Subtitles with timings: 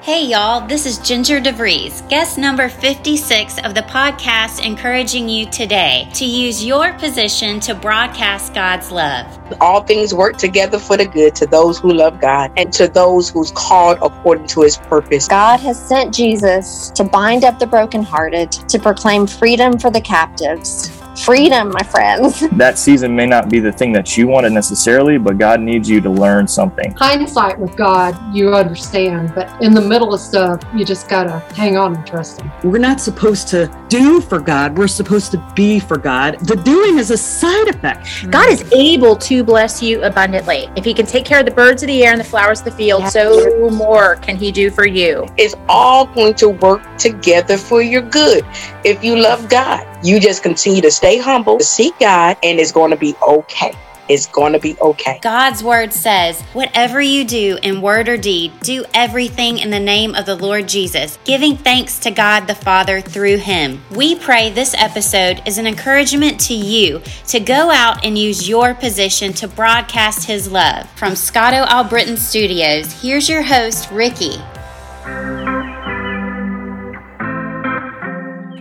[0.00, 6.08] Hey y'all, this is Ginger DeVries, guest number 56 of the podcast, encouraging you today
[6.14, 9.26] to use your position to broadcast God's love.
[9.60, 13.28] All things work together for the good to those who love God and to those
[13.28, 15.26] who's called according to his purpose.
[15.26, 20.97] God has sent Jesus to bind up the brokenhearted, to proclaim freedom for the captives
[21.28, 22.42] freedom, my friends.
[22.58, 26.00] That season may not be the thing that you wanted necessarily, but God needs you
[26.00, 26.92] to learn something.
[26.92, 31.76] Hindsight with God, you understand, but in the middle of stuff, you just gotta hang
[31.76, 32.50] on and trust Him.
[32.64, 36.40] We're not supposed to do for God, we're supposed to be for God.
[36.40, 38.30] The doing is a side effect.
[38.30, 40.68] God is able to bless you abundantly.
[40.76, 42.64] If He can take care of the birds of the air and the flowers of
[42.64, 43.08] the field, yeah.
[43.08, 45.26] so more can He do for you.
[45.36, 48.44] It's all going to work together for your good
[48.84, 49.84] if you love God.
[50.02, 53.72] You just continue to stay humble, to seek God, and it's going to be okay.
[54.08, 55.18] It's going to be okay.
[55.20, 60.14] God's word says, Whatever you do in word or deed, do everything in the name
[60.14, 63.82] of the Lord Jesus, giving thanks to God the Father through him.
[63.90, 68.74] We pray this episode is an encouragement to you to go out and use your
[68.74, 70.88] position to broadcast his love.
[70.92, 74.38] From Scotto Albritton Studios, here's your host, Ricky.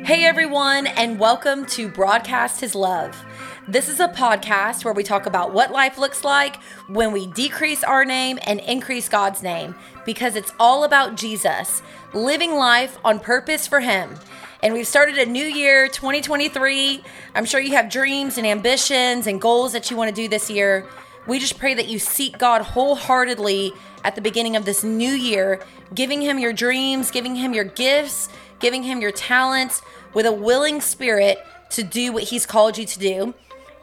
[0.07, 3.25] Hey everyone, and welcome to Broadcast His Love.
[3.67, 7.83] This is a podcast where we talk about what life looks like when we decrease
[7.83, 11.81] our name and increase God's name because it's all about Jesus,
[12.13, 14.15] living life on purpose for Him.
[14.63, 17.03] And we've started a new year, 2023.
[17.35, 20.49] I'm sure you have dreams and ambitions and goals that you want to do this
[20.49, 20.87] year.
[21.27, 23.73] We just pray that you seek God wholeheartedly
[24.05, 25.61] at the beginning of this new year,
[25.93, 29.81] giving Him your dreams, giving Him your gifts, giving Him your talents
[30.17, 31.37] with a willing spirit
[31.69, 33.35] to do what he's called you to do.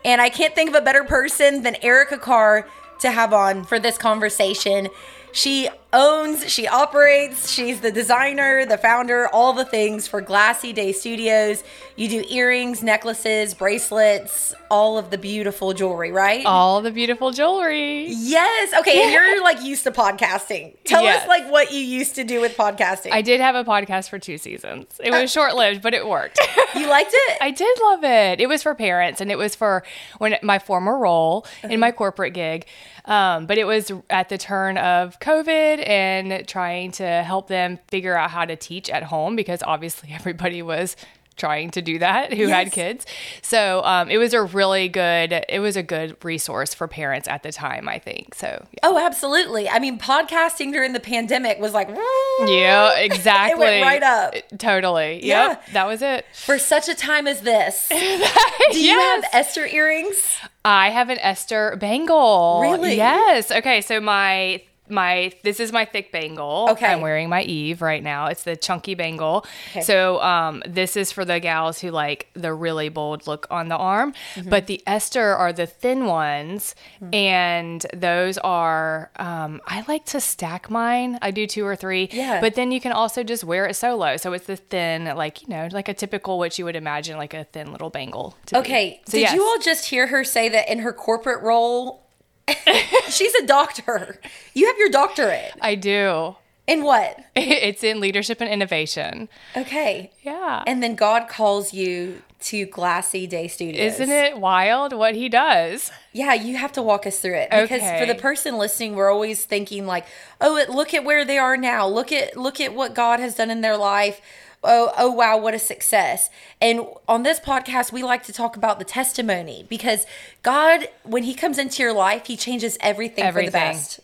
[0.04, 2.66] And I can't think of a better person than Erica Carr
[3.02, 4.88] to have on for this conversation.
[5.30, 10.92] She owns, she operates, she's the designer, the founder, all the things for Glassy Day
[10.92, 11.62] Studios.
[11.96, 16.44] You do earrings, necklaces, bracelets, all of the beautiful jewelry, right?
[16.44, 18.06] All the beautiful jewelry.
[18.08, 18.74] Yes.
[18.80, 19.04] Okay.
[19.04, 20.76] And you're like used to podcasting.
[20.84, 21.22] Tell yes.
[21.22, 23.12] us like what you used to do with podcasting.
[23.12, 25.00] I did have a podcast for two seasons.
[25.02, 26.40] It was short lived, but it worked.
[26.74, 27.38] You liked it?
[27.40, 28.40] I did love it.
[28.40, 29.84] It was for parents and it was for
[30.18, 31.72] when my former role uh-huh.
[31.72, 32.66] in my corporate gig.
[33.04, 38.16] Um, but it was at the turn of COVID and trying to help them figure
[38.16, 40.96] out how to teach at home because obviously everybody was
[41.36, 42.50] trying to do that who yes.
[42.50, 43.06] had kids.
[43.42, 47.42] So um, it was a really good, it was a good resource for parents at
[47.42, 48.34] the time, I think.
[48.34, 48.78] So, yeah.
[48.84, 49.68] oh, absolutely.
[49.68, 53.66] I mean, podcasting during the pandemic was like, yeah, exactly.
[53.66, 54.34] it went right up.
[54.58, 55.24] Totally.
[55.26, 55.48] Yeah.
[55.48, 55.66] Yep.
[55.72, 56.24] That was it.
[56.32, 57.88] For such a time as this.
[57.90, 59.24] do you yes.
[59.24, 60.36] have Esther earrings?
[60.64, 62.60] I have an Esther bangle.
[62.62, 62.96] Really?
[62.96, 63.50] Yes.
[63.50, 63.80] Okay.
[63.80, 66.68] So my my this is my thick bangle.
[66.72, 66.86] Okay.
[66.86, 68.26] I'm wearing my Eve right now.
[68.26, 69.46] It's the chunky bangle.
[69.70, 69.80] Okay.
[69.80, 73.76] So um this is for the gals who like the really bold look on the
[73.76, 74.12] arm.
[74.34, 74.50] Mm-hmm.
[74.50, 77.14] But the Esther are the thin ones mm-hmm.
[77.14, 81.18] and those are um I like to stack mine.
[81.22, 82.08] I do two or three.
[82.12, 82.40] Yeah.
[82.40, 84.16] But then you can also just wear it solo.
[84.18, 87.34] So it's the thin, like, you know, like a typical what you would imagine like
[87.34, 88.36] a thin little bangle.
[88.52, 89.00] okay.
[89.06, 89.34] So Did yes.
[89.34, 92.03] you all just hear her say that in her corporate role
[93.08, 94.20] She's a doctor.
[94.54, 95.52] You have your doctorate.
[95.60, 96.36] I do.
[96.66, 97.20] In what?
[97.36, 99.28] It's in leadership and innovation.
[99.56, 100.10] Okay.
[100.22, 100.62] Yeah.
[100.66, 103.94] And then God calls you to Glassy Day Studios.
[103.94, 105.90] Isn't it wild what he does?
[106.12, 107.98] Yeah, you have to walk us through it because okay.
[107.98, 110.06] for the person listening, we're always thinking like,
[110.40, 111.88] "Oh, look at where they are now.
[111.88, 114.20] Look at look at what God has done in their life."
[114.64, 116.30] Oh, oh wow, what a success.
[116.60, 120.06] And on this podcast, we like to talk about the testimony because
[120.42, 123.50] God, when He comes into your life, He changes everything, everything.
[123.50, 124.00] for the best.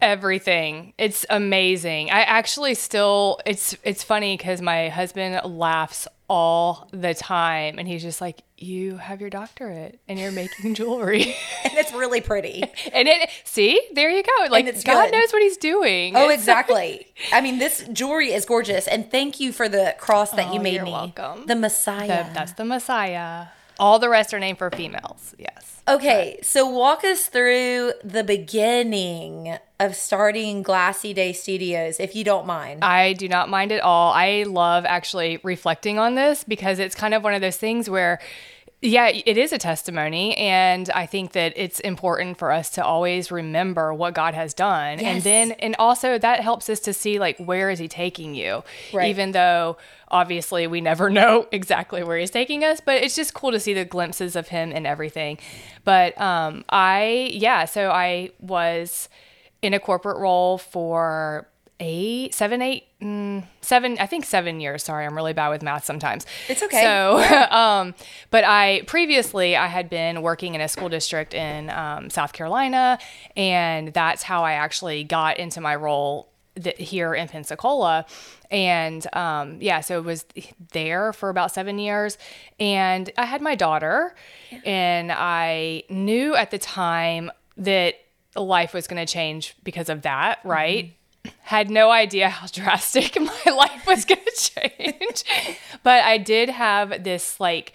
[0.00, 0.92] Everything.
[0.96, 2.10] It's amazing.
[2.10, 8.02] I actually still it's it's funny cuz my husband laughs all the time and he's
[8.02, 11.34] just like you have your doctorate and you're making jewelry.
[11.64, 12.64] And it's really pretty.
[12.92, 13.80] And it see?
[13.92, 14.46] There you go.
[14.50, 15.12] Like god good.
[15.12, 16.16] knows what he's doing.
[16.16, 17.06] Oh exactly.
[17.32, 18.86] I mean this jewelry is gorgeous.
[18.88, 20.92] And thank you for the cross that oh, you made you're me.
[20.92, 21.46] welcome.
[21.46, 22.24] The messiah.
[22.28, 23.48] The, that's the messiah
[23.78, 29.56] all the rest are named for females yes Okay, so walk us through the beginning
[29.80, 32.84] of starting Glassy Day Studios, if you don't mind.
[32.84, 34.12] I do not mind at all.
[34.12, 38.20] I love actually reflecting on this because it's kind of one of those things where
[38.80, 40.36] yeah, it is a testimony.
[40.36, 45.00] And I think that it's important for us to always remember what God has done.
[45.00, 45.06] Yes.
[45.08, 48.62] And then, and also that helps us to see, like, where is He taking you?
[48.92, 49.08] Right.
[49.08, 49.78] Even though
[50.10, 53.74] obviously we never know exactly where He's taking us, but it's just cool to see
[53.74, 55.38] the glimpses of Him and everything.
[55.84, 59.08] But um, I, yeah, so I was
[59.62, 61.48] in a corporate role for
[61.80, 63.96] eight, seven, eight, mm, seven.
[63.98, 64.82] I think seven years.
[64.82, 66.26] Sorry, I'm really bad with math sometimes.
[66.48, 66.82] It's okay.
[66.82, 67.18] So,
[67.50, 67.94] um,
[68.30, 72.98] but I previously I had been working in a school district in um, South Carolina,
[73.36, 76.28] and that's how I actually got into my role
[76.58, 78.06] that here in Pensacola.
[78.50, 80.24] And um, yeah, so it was
[80.72, 82.18] there for about seven years.
[82.58, 84.14] And I had my daughter,
[84.64, 87.96] and I knew at the time that
[88.36, 90.94] life was going to change because of that, right?
[91.42, 95.24] Had no idea how drastic my life was going to change.
[95.82, 97.72] but I did have this like,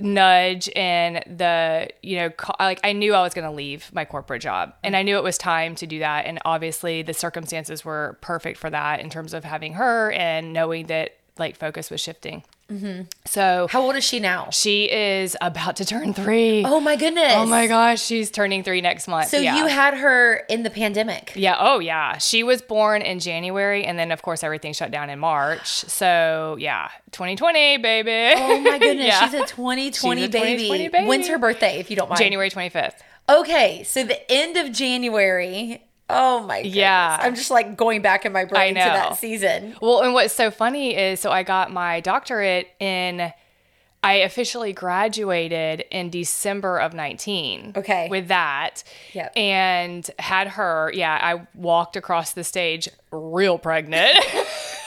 [0.00, 4.40] nudge and the you know like I knew I was going to leave my corporate
[4.40, 8.16] job and I knew it was time to do that and obviously the circumstances were
[8.22, 12.42] perfect for that in terms of having her and knowing that like focus was shifting.
[12.72, 13.02] Mm-hmm.
[13.26, 14.48] So How old is she now?
[14.50, 16.64] she is about to turn 3.
[16.66, 17.34] Oh my goodness.
[17.36, 19.28] Oh my gosh, she's turning 3 next month.
[19.28, 19.56] So yeah.
[19.56, 21.32] you had her in the pandemic.
[21.34, 21.56] Yeah.
[21.58, 22.18] Oh, yeah.
[22.18, 25.84] She was born in January, and then of course everything shut down in March.
[26.02, 28.34] So yeah, 2020, baby.
[28.40, 29.06] Oh my goodness.
[29.12, 29.28] Yeah.
[29.28, 30.62] She's a 2020, She's a baby.
[30.64, 31.06] 2020 baby.
[31.06, 32.18] When's her birthday, if you don't mind?
[32.18, 32.94] January 25th.
[33.28, 35.82] Okay, so the end of January.
[36.12, 36.76] Oh my goodness.
[36.76, 37.18] Yeah.
[37.20, 39.76] I'm just like going back in my brain to that season.
[39.80, 43.32] Well, and what's so funny is so I got my doctorate in
[44.04, 47.74] I officially graduated in December of 19.
[47.76, 48.08] Okay.
[48.10, 48.82] With that.
[49.12, 49.32] Yep.
[49.36, 54.18] And had her, yeah, I walked across the stage real pregnant.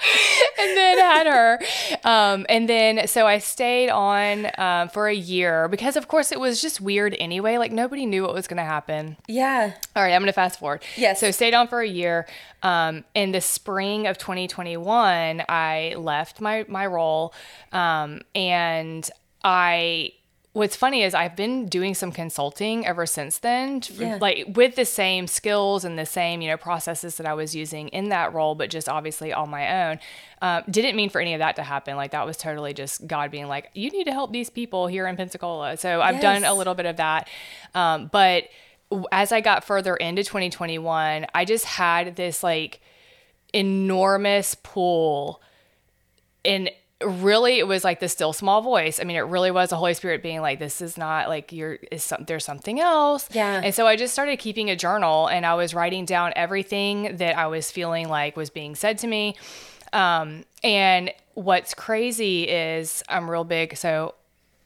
[0.60, 1.58] and then had her.
[2.04, 6.40] Um, and then, so I stayed on um, for a year because, of course, it
[6.40, 7.58] was just weird anyway.
[7.58, 9.16] Like, nobody knew what was going to happen.
[9.26, 9.74] Yeah.
[9.96, 10.82] All right, I'm going to fast forward.
[10.96, 11.20] Yes.
[11.20, 12.26] So stayed on for a year.
[12.62, 17.32] Um, in the spring of 2021, I left my my role,
[17.72, 19.08] um, and
[19.44, 20.12] I.
[20.58, 24.18] What's funny is I've been doing some consulting ever since then, Yeah.
[24.20, 27.86] like with the same skills and the same you know processes that I was using
[27.90, 30.00] in that role, but just obviously on my own.
[30.42, 31.96] Um, didn't mean for any of that to happen.
[31.96, 35.06] Like that was totally just God being like, you need to help these people here
[35.06, 35.76] in Pensacola.
[35.76, 37.28] So I've done a little bit of that,
[37.76, 38.48] um, but
[39.12, 42.80] as I got further into 2021, I just had this like
[43.52, 45.40] enormous pull
[46.44, 46.68] and
[47.04, 48.98] really it was like the still small voice.
[49.00, 51.78] I mean, it really was the Holy Spirit being like, this is not like you're
[51.92, 53.28] is some, there's something else.
[53.32, 53.60] Yeah.
[53.62, 57.36] And so I just started keeping a journal and I was writing down everything that
[57.38, 59.36] I was feeling like was being said to me.
[59.92, 63.76] Um, and what's crazy is I'm real big.
[63.76, 64.14] So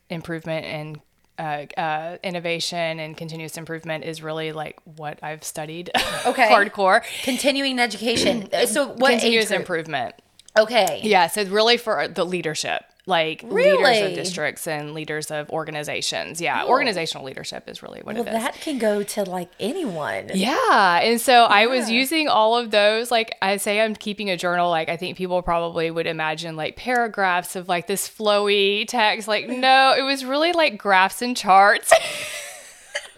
[0.09, 1.01] improvement and
[1.39, 5.91] uh, uh, innovation and continuous improvement is really like what I've studied.
[6.25, 6.49] Okay.
[6.49, 7.03] hardcore.
[7.25, 8.49] Continuing education.
[8.67, 10.15] so what continuous improvement.
[10.57, 11.01] Okay.
[11.03, 16.41] Yeah, so really for the leadership, like leaders of districts and leaders of organizations.
[16.41, 18.35] Yeah, organizational leadership is really what Well, it is.
[18.35, 20.31] that can go to like anyone.
[20.35, 21.01] Yeah.
[21.01, 23.11] And so I was using all of those.
[23.11, 24.69] Like I say, I'm keeping a journal.
[24.71, 29.27] Like I think people probably would imagine like paragraphs of like this flowy text.
[29.27, 29.59] Like, mm.
[29.59, 31.93] no, it was really like graphs and charts.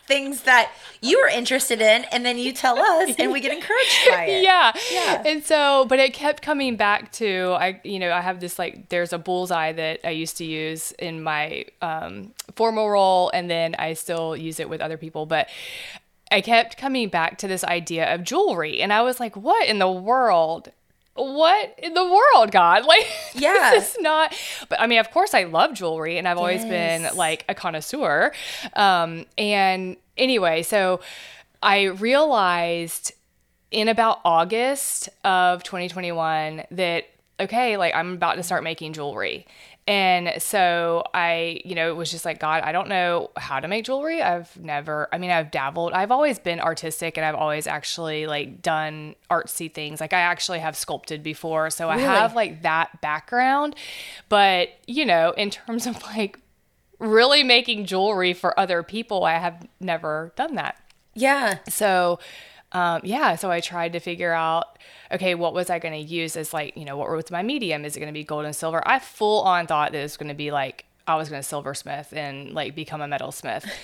[0.06, 0.70] Things that
[1.00, 4.42] you are interested in, and then you tell us, and we get encouraged by it.
[4.42, 4.72] yeah.
[4.92, 5.22] Yeah.
[5.24, 8.88] And so, but it kept coming back to I, you know, I have this like
[8.90, 13.74] there's a bullseye that I used to use in my um, formal role, and then
[13.78, 15.48] I still use it with other people, but.
[16.32, 19.78] I kept coming back to this idea of jewelry, and I was like, "What in
[19.78, 20.70] the world?
[21.14, 22.84] What in the world, God?
[22.88, 23.70] Like, Yeah.
[23.72, 24.34] this is not."
[24.68, 28.32] But I mean, of course, I love jewelry, and I've always been like a connoisseur.
[28.74, 31.00] Um, and anyway, so
[31.62, 33.12] I realized
[33.70, 37.04] in about August of 2021 that
[37.40, 39.46] okay, like I'm about to start making jewelry.
[39.86, 43.68] And so I, you know, it was just like, God, I don't know how to
[43.68, 44.22] make jewelry.
[44.22, 45.92] I've never, I mean, I've dabbled.
[45.92, 50.00] I've always been artistic and I've always actually like done artsy things.
[50.00, 51.68] Like I actually have sculpted before.
[51.68, 53.76] So I have like that background.
[54.30, 56.38] But, you know, in terms of like
[56.98, 60.80] really making jewelry for other people, I have never done that.
[61.14, 61.58] Yeah.
[61.68, 62.18] So,
[62.74, 64.78] um, yeah, so I tried to figure out,
[65.12, 67.84] okay, what was I going to use as like, you know, what was my medium?
[67.84, 68.82] Is it going to be gold and silver?
[68.86, 71.48] I full on thought that it was going to be like, I was going to
[71.48, 73.64] silversmith and like become a metalsmith.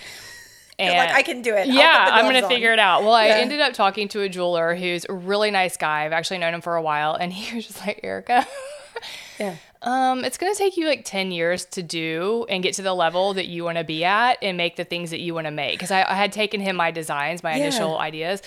[0.81, 1.67] And like, I can do it.
[1.67, 2.49] Yeah, I'm gonna on.
[2.49, 3.03] figure it out.
[3.03, 6.07] Well, I ended up talking to a jeweler who's a really nice guy.
[6.07, 7.13] I've actually known him for a while.
[7.15, 8.47] And he was just like, Erica,
[9.39, 9.57] Yeah.
[9.83, 12.93] Um, it's going to take you like 10 years to do and get to the
[12.95, 15.51] level that you want to be at and make the things that you want to
[15.51, 15.73] make.
[15.79, 17.63] Because I, I had taken him my designs, my Yeah.
[17.65, 18.43] initial ideas,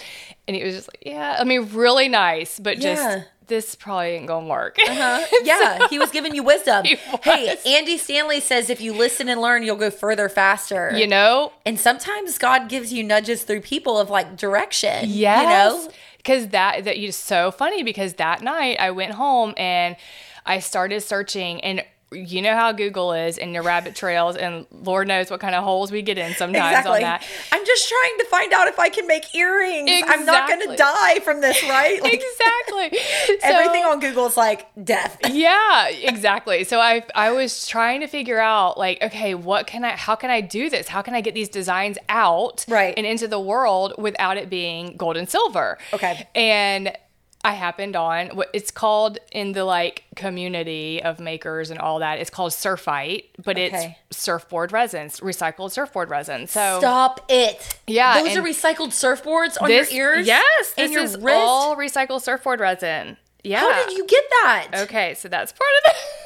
[0.48, 2.94] and he was just like, yeah, I mean, really nice, but Yeah.
[3.16, 4.78] just this probably ain't gonna work.
[4.88, 5.26] Uh-huh.
[5.44, 6.86] Yeah, he was giving you wisdom.
[6.86, 7.58] He Hey.
[7.66, 10.92] Andy Stanley says if you listen and learn, you'll go further faster.
[10.96, 11.52] you know?
[11.66, 15.06] And sometimes God gives you nudges through people of like direction.
[15.08, 15.42] Yes.
[15.42, 15.92] You know?
[16.18, 19.98] Because that that is so funny because that night I went home and
[20.46, 25.08] I started searching and you know how Google is and your rabbit trails and Lord
[25.08, 26.98] knows what kind of holes we get in sometimes Exactly.
[26.98, 27.26] on that.
[27.52, 29.90] I'm just trying to find out if I can make earrings.
[30.06, 32.00] I'm not going to die from this, right?
[32.04, 33.00] Like exactly.
[33.42, 35.18] everything on Google is like death.
[35.32, 39.92] yeah exactly so i i was trying to figure out like okay what can i
[39.92, 42.94] how can i do this how can i get these designs out Right.
[42.98, 46.28] and into the world without it being gold and silver Okay.
[46.36, 46.96] and
[47.44, 52.20] i happened on what it's called in the like community of makers and all that
[52.20, 53.98] it's called surfite but Okay.
[54.10, 57.80] it's surfboard resins recycled surfboard resin so Stop it.
[57.88, 60.28] Yeah, Those are recycled surfboards on this your ears?
[60.28, 61.28] yes And this your is wrist?
[61.38, 64.68] all recycled surfboard resin yeah How did you get that?
[64.84, 65.98] okay so that's part of it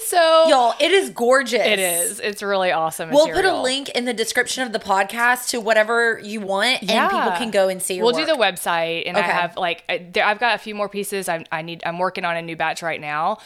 [0.00, 1.64] so Y'all, it is gorgeous.
[1.66, 2.20] It is.
[2.20, 3.10] It's really awesome.
[3.10, 7.10] We'll put a link in the description of the podcast to whatever you want, and
[7.10, 8.26] people can go and see We'll work.
[8.26, 11.28] do the website, and I have like I- I've got a few more pieces.
[11.28, 13.38] I'm I need I'm working on a new batch right now.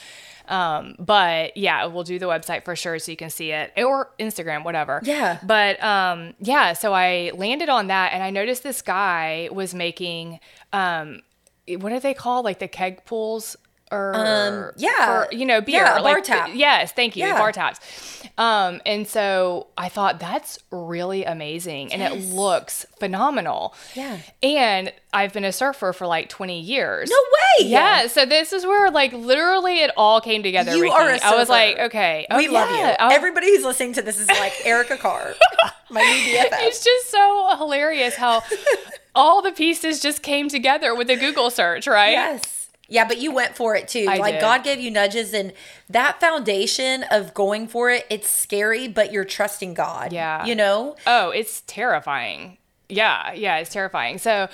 [0.48, 4.10] Um, but yeah, we'll do the website for sure so you can see it or
[4.20, 5.00] Instagram, whatever.
[5.02, 5.40] Yeah.
[5.42, 10.38] But um, yeah, so I landed on that, and I noticed this guy was making
[10.72, 11.22] um,
[11.68, 12.44] what are they called?
[12.44, 13.56] Like the keg pools.
[13.92, 15.24] Or Um, yeah.
[15.26, 17.38] for, you know, beer, Yeah, bar like yes, thank you, Yeah.
[17.38, 17.78] bar taps.
[18.36, 23.74] Um, and so I thought that's really amazing, and it looks phenomenal.
[23.94, 24.18] Yeah.
[24.42, 27.08] And I've been a surfer for like 20 years.
[27.08, 27.68] No way.
[27.68, 30.74] Yeah, so this is where like literally it all came together.
[30.76, 30.94] You Ricky.
[30.94, 32.90] are a I was like, okay, oh, we love yeah.
[32.90, 32.96] you.
[32.98, 35.34] Oh, Everybody who's listening to this is like Erica Carr,
[35.88, 36.48] my new BFF.
[36.66, 38.42] it's just so hilarious how
[39.14, 42.10] all the pieces just came together with a Google search, right?
[42.10, 42.55] Yes.
[42.88, 44.06] Yeah, but you went for it too.
[44.08, 44.40] I like did.
[44.40, 45.52] God gave you nudges and
[45.88, 50.12] that foundation of going for it, it's scary, but you're trusting God.
[50.12, 50.44] Yeah.
[50.44, 50.96] You know?
[51.06, 52.58] Oh, it's terrifying.
[52.88, 54.18] Yeah, yeah, it's terrifying.
[54.18, 54.48] So,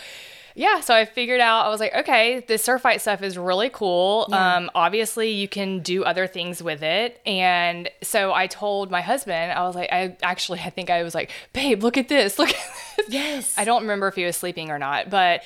[0.54, 4.28] yeah, so I figured out I was like, okay, the surfite stuff is really cool.
[4.32, 9.52] Um, obviously, you can do other things with it, and so I told my husband,
[9.52, 12.50] I was like, I actually, I think I was like, babe, look at this, look
[12.50, 12.56] at
[12.96, 13.06] this.
[13.08, 13.54] Yes.
[13.56, 15.42] I don't remember if he was sleeping or not, but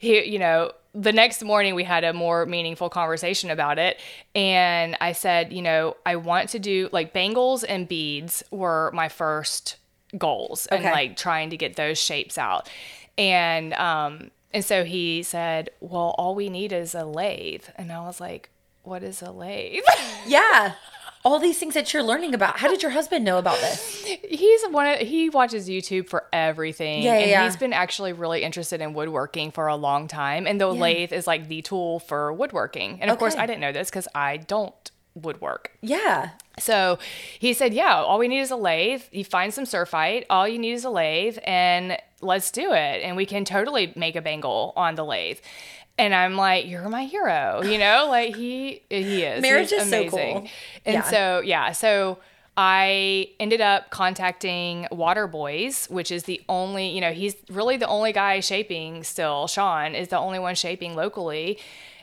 [0.00, 4.00] he, you know, the next morning we had a more meaningful conversation about it.
[4.34, 9.08] And I said, you know, I want to do like bangles and beads were my
[9.08, 9.76] first
[10.16, 12.68] goals and like trying to get those shapes out.
[13.16, 17.64] And, um, and so he said, well, all we need is a lathe.
[17.76, 18.48] And I was like,
[18.82, 19.82] what is a lathe?
[20.26, 20.72] Yeah.
[21.24, 22.58] All these things that you're learning about.
[22.58, 24.04] How did your husband know about this?
[24.28, 27.02] he's one of he watches YouTube for everything.
[27.02, 27.44] Yeah, yeah, and yeah.
[27.44, 30.46] he's been actually really interested in woodworking for a long time.
[30.46, 33.00] And the lathe is like the tool for woodworking.
[33.00, 34.90] And of course, I didn't know this because I don't
[35.22, 35.72] woodwork.
[35.80, 36.30] Yeah.
[36.58, 36.98] So
[37.38, 39.02] he said, Yeah, all we need is a lathe.
[39.12, 43.02] You find some surfite, all you need is a lathe, and let's do it.
[43.02, 45.38] And we can totally make a bangle on the lathe.
[45.98, 48.06] And I'm like, You're my hero, you know?
[48.08, 49.42] Like he he is.
[49.42, 50.34] Marriage He's is so amazing.
[50.40, 50.48] cool.
[50.86, 51.02] And Yeah.
[51.02, 52.18] so yeah, so
[52.56, 57.86] I ended up contacting Water Boys, which is the only, you know, he's really the
[57.86, 59.46] only guy shaping still.
[59.46, 61.58] Sean is the only one shaping locally.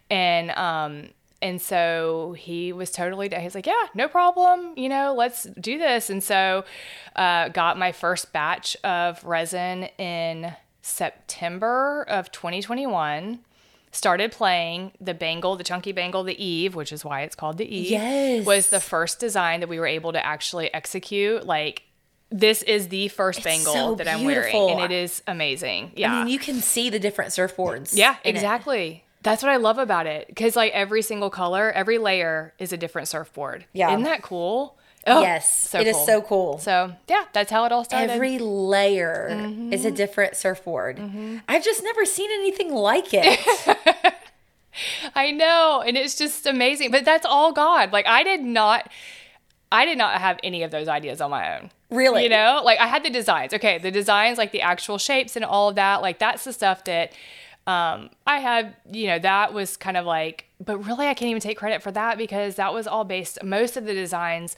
[0.09, 1.09] And um
[1.41, 6.09] and so he was totally he's like, Yeah, no problem, you know, let's do this.
[6.09, 6.63] And so
[7.15, 13.39] uh got my first batch of resin in September of 2021
[13.95, 17.65] started playing the bangle, the chunky bangle, the Eve, which is why it's called the
[17.65, 17.91] Eve.
[17.91, 18.45] Yes.
[18.45, 21.45] Was the first design that we were able to actually execute.
[21.45, 21.83] Like,
[22.29, 24.65] this is the first bangle so that I'm beautiful.
[24.67, 25.93] wearing, and it is amazing.
[25.95, 26.13] Yeah.
[26.13, 27.95] I mean, you can see the different surfboards.
[27.95, 28.35] yeah, in it.
[28.35, 29.03] exactly.
[29.23, 30.27] That's what I love about it.
[30.27, 33.65] Because, like, every single color, every layer is a different surfboard.
[33.73, 33.91] Yeah.
[33.91, 34.77] Isn't that cool?
[35.07, 36.57] Oh, Yes, it is so cool.
[36.57, 38.09] So, yeah, that's how it all started.
[38.11, 39.27] Every layer
[39.71, 39.95] is a Mm-hmm.
[39.95, 40.99] different surfboard.
[41.47, 43.39] I've just never seen anything like it.
[45.15, 46.91] I know, and it's just amazing.
[46.91, 47.93] But that's all God.
[47.93, 48.91] Like I did not
[49.71, 51.71] I did not have any of those ideas on my own.
[51.89, 52.23] Really?
[52.23, 52.61] You know?
[52.63, 53.53] Like I had the designs.
[53.53, 56.83] Okay, the designs like the actual shapes and all of that, like that's the stuff
[56.85, 57.13] that
[57.67, 61.41] um I had, you know, that was kind of like but really I can't even
[61.41, 64.55] take credit for that because that was all based most of the designs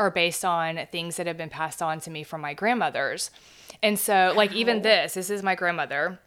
[0.00, 3.30] are based on things that have been passed on to me from my grandmothers.
[3.82, 6.18] And so like even this, this is my grandmother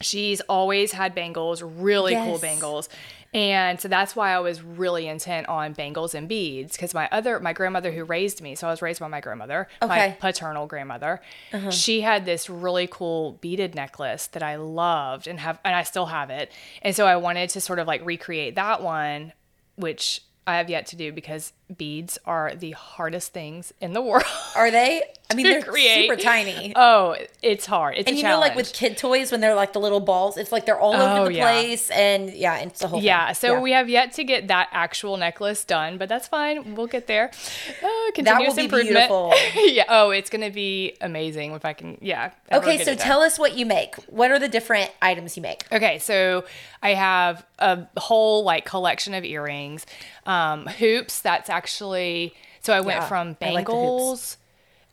[0.00, 2.88] she's always had bangles, really cool bangles.
[3.34, 7.38] And so that's why I was really intent on bangles and beads because my other
[7.40, 11.20] my grandmother who raised me, so I was raised by my grandmother, my paternal grandmother.
[11.52, 11.70] Uh-huh.
[11.70, 16.06] She had this really cool beaded necklace that I loved and have and I still
[16.06, 16.50] have it.
[16.80, 19.34] And so I wanted to sort of like recreate that one,
[19.76, 24.24] which I have yet to do because beads are the hardest things in the world.
[24.56, 25.02] Are they?
[25.30, 26.08] I mean, they're create.
[26.08, 26.72] super tiny.
[26.74, 27.96] Oh, it's hard.
[27.98, 30.50] It's and you know, like with kid toys, when they're like the little balls, it's
[30.50, 31.42] like they're all over Oh, the yeah.
[31.42, 33.02] place, and yeah, it's the whole.
[33.02, 33.34] Yeah, thing.
[33.34, 36.74] so we have yet to get that actual necklace done, but that's fine.
[36.74, 37.30] We'll get there.
[37.82, 38.94] Uh, continuous be improvement.
[38.94, 39.34] beautiful.
[39.66, 39.84] yeah.
[39.88, 41.98] Oh, it's gonna be amazing if I can.
[42.00, 42.30] Yeah.
[42.50, 43.96] Okay, so tell us what you make.
[44.06, 45.64] What are the different items you make?
[45.70, 46.44] Okay, so
[46.82, 49.84] I have a whole like collection of earrings,
[50.24, 51.20] um, hoops.
[51.20, 54.36] That's actually so I went Yeah, from I like bangles.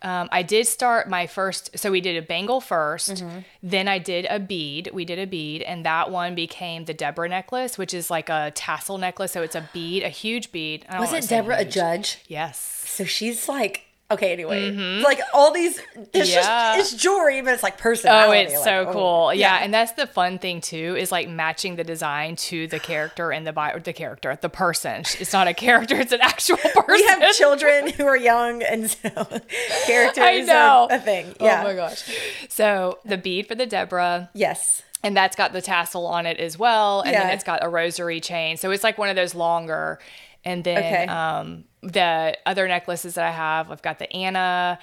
[0.02, 1.78] um, I did start my first.
[1.78, 3.40] So we did a bangle 1st Mm-hmm.
[3.64, 4.92] Then I did a bead.
[4.94, 8.52] We did a bead, and that one became the Deborah necklace, which is like a
[8.54, 9.32] tassel necklace.
[9.32, 10.86] So it's a bead, a huge bead.
[10.88, 12.20] I don't Was wanna it say Deborah a judge?
[12.28, 12.60] Yes.
[12.88, 14.70] So she's like, okay, anyway,
[15.02, 16.18] like all these, it's Mm-hmm.
[16.30, 16.78] Yeah.
[16.78, 18.12] just it's jewelry, but it's like person.
[18.14, 19.34] Oh, it's like, so oh, cool.
[19.34, 19.60] Yeah.
[19.62, 23.46] and that's the fun thing too is like matching the design to the character and
[23.48, 25.02] the bi- the character, the person.
[25.20, 26.84] It's not a character; it's an actual person.
[26.88, 29.10] We have children who are young, and so
[29.86, 30.88] characters I know.
[30.90, 31.36] are a thing.
[31.40, 31.62] Yeah.
[31.62, 32.10] Oh my gosh.
[32.50, 34.30] So the bead for the Deborah.
[34.34, 34.82] Yes.
[35.04, 37.02] And that's got the tassel on it as well.
[37.02, 38.58] And then it's got a rosary chain.
[38.58, 40.00] So it's like one of those longer.
[40.44, 41.06] And then Okay.
[41.06, 44.80] um, the other necklaces that I have, I've got the Anna,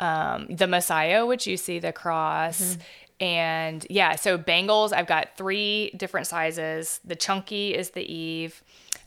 [0.00, 2.60] um, the Messiah, which you see the cross.
[2.60, 2.80] Mm-hmm.
[3.20, 7.00] And yeah, so bangles, I've got three different sizes.
[7.04, 8.62] The chunky is the Eve.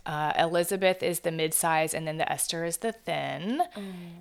[0.06, 3.62] Uh, Elizabeth is the mid size, and then the Esther is the thin.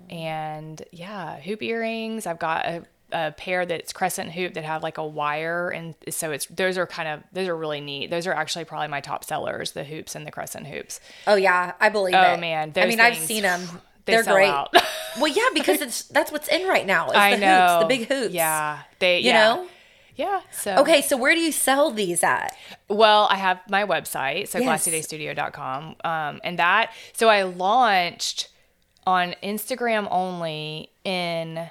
[0.09, 2.27] And yeah, hoop earrings.
[2.27, 6.31] I've got a, a pair that's crescent hoop that have like a wire, and so
[6.31, 8.09] it's those are kind of those are really neat.
[8.09, 10.99] Those are actually probably my top sellers, the hoops and the crescent hoops.
[11.25, 12.17] Oh yeah, I believe it.
[12.17, 12.39] Oh, it.
[12.39, 13.61] man, I mean, I've seen them.
[14.05, 14.49] they They're sell great.
[14.49, 14.73] out.
[15.19, 17.09] well, yeah, because it's that's what's in right now.
[17.11, 18.33] I the know hoops, the big hoops.
[18.33, 19.33] Yeah, they You yeah.
[19.55, 19.67] know.
[20.15, 20.41] Yeah.
[20.51, 22.55] So Okay, so where do you sell these at?
[22.89, 24.87] Well, I have my website, so Yes.
[24.87, 25.95] glassydaystudio.com.
[26.03, 28.49] Um, and that, so I launched
[29.05, 31.69] on Instagram only in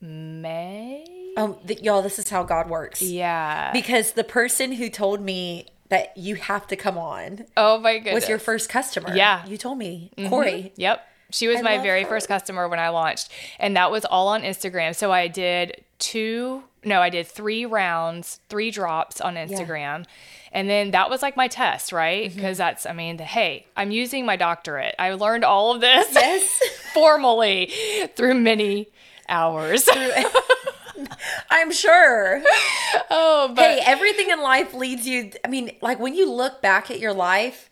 [0.00, 1.04] May.
[1.36, 3.00] Um, th- y'all, this is how God works.
[3.02, 3.70] Yeah.
[3.72, 8.14] Because the person who told me that you have to come on oh my goodness.
[8.14, 9.14] was your first customer.
[9.14, 9.46] Yeah.
[9.46, 10.28] You told me, Mhm.
[10.28, 10.72] Corey.
[10.76, 11.06] Yep.
[11.30, 12.08] She was I my very her.
[12.08, 13.30] first customer when I launched.
[13.58, 14.94] And that was all on Instagram.
[14.96, 20.04] So I did two, no, I did three rounds, three drops on Instagram.
[20.52, 22.28] And then that was like my test, right?
[22.30, 22.36] Mm-hmm.
[22.36, 24.94] Because that's, I mean, the, hey, I'm using my doctorate.
[24.98, 26.60] I learned all of this Yes.
[26.94, 27.70] formally
[28.16, 28.88] through many
[29.28, 29.88] hours.
[31.50, 32.42] I'm sure.
[33.10, 35.30] oh, but hey, everything in life leads you.
[35.44, 37.67] I mean, like when you look back at your life,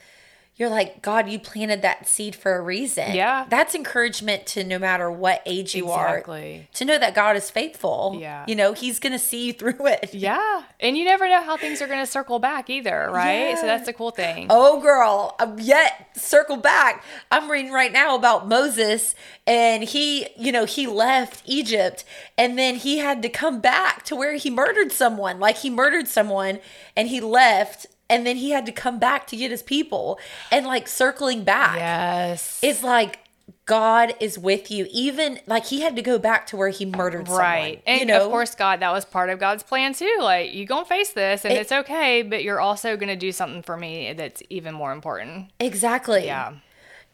[0.56, 3.14] you're like, God, you planted that seed for a reason.
[3.14, 3.44] Yeah.
[3.48, 6.60] That's encouragement to no matter what age you Exactly.
[6.60, 8.16] are, to know that God is faithful.
[8.18, 8.44] Yeah.
[8.48, 10.10] You know, He's going to see you through it.
[10.14, 10.62] yeah.
[10.80, 13.58] And you never know how things are going to circle back either, right?
[13.58, 14.46] So that's the cool thing.
[14.48, 15.36] Oh, girl.
[15.40, 17.04] Um, yet, circle back.
[17.30, 19.14] I'm reading right now about Moses,
[19.46, 22.04] and he, you know, he left Egypt,
[22.38, 25.38] and then he had to come back to where he murdered someone.
[25.38, 26.60] Like, he murdered someone,
[26.96, 30.18] and he left, and then he had to come back to get his people.
[30.52, 32.58] And, like, circling back Yes.
[32.62, 33.20] is like,
[33.64, 34.86] God is with you.
[34.90, 37.74] Even like he had to go back to where he murdered Right.
[37.74, 37.82] someone.
[37.86, 38.24] And you know?
[38.24, 40.16] of course, God, that was part of God's plan too.
[40.20, 43.16] Like, you going to face this and It- it's okay, but you're also going to
[43.16, 45.50] do something for me that's even more important.
[45.60, 46.26] Exactly.
[46.26, 46.54] Yeah.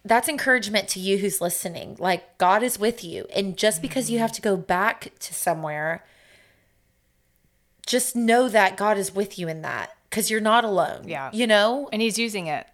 [0.04, 1.96] That's encouragement to you who's listening.
[1.98, 3.26] Like God is with you.
[3.34, 6.04] And just because you have to go back to somewhere,
[7.86, 11.08] just know that God is with you in that because you're not alone.
[11.08, 11.30] Yeah.
[11.32, 11.88] You know?
[11.90, 12.66] And He's using it.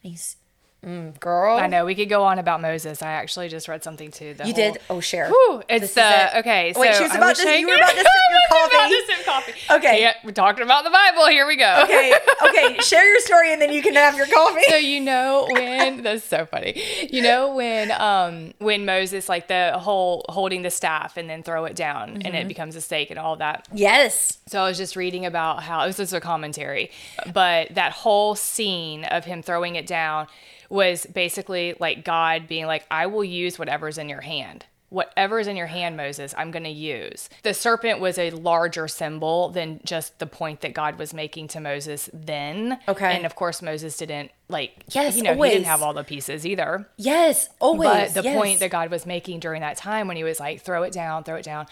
[0.00, 0.36] He's,
[0.84, 1.56] mm, girl.
[1.56, 3.02] I know we could go on about Moses.
[3.02, 4.34] I actually just read something too.
[4.34, 4.78] the You whole- did?
[4.90, 5.28] Oh, share.
[5.28, 6.00] Whew, it's the
[6.36, 6.40] it.
[6.40, 6.72] okay.
[6.72, 8.94] So Wait, she was about to- you were about to sip your coffee.
[9.06, 9.52] sip coffee.
[9.70, 10.00] Okay.
[10.02, 11.26] Yeah, we're talking about the Bible.
[11.28, 11.80] Here we go.
[11.84, 12.12] Okay.
[12.52, 12.76] Okay.
[12.80, 14.60] share your story and then you can have your coffee.
[14.68, 16.82] so you know when that's so funny.
[17.10, 21.64] You know when um when Moses like the whole holding the staff and then throw
[21.64, 22.34] it down and Mm-hmm.
[22.34, 23.68] it becomes a stake and all that.
[23.72, 24.38] yes.
[24.48, 26.90] So I was just reading about how it was just a commentary,
[27.32, 30.26] but that whole scene of him throwing it down
[30.72, 34.64] was basically like God being like, I will use whatever's in your hand.
[34.88, 37.28] Whatever's in your hand, Moses, I'm going to use.
[37.42, 41.60] The serpent was a larger symbol than just the point that God was making to
[41.60, 42.78] Moses then.
[42.88, 43.14] Okay.
[43.14, 46.46] And of course, Moses didn't like, Yes, you know, he didn't have all the pieces
[46.46, 46.88] either.
[46.96, 47.50] Yes.
[47.58, 47.88] Always.
[47.90, 48.36] But the yes.
[48.36, 51.24] point that God was making during that time when he was like, throw it down,
[51.24, 51.66] throw it down,